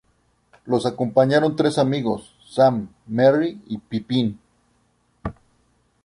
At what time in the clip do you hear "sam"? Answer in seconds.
2.49-2.87